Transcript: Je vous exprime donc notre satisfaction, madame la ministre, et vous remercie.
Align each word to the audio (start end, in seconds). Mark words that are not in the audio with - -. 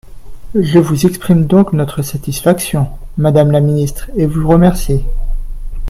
Je 0.59 0.79
vous 0.79 1.05
exprime 1.05 1.45
donc 1.45 1.73
notre 1.73 2.01
satisfaction, 2.01 2.87
madame 3.19 3.51
la 3.51 3.61
ministre, 3.61 4.09
et 4.15 4.25
vous 4.25 4.47
remercie. 4.49 5.03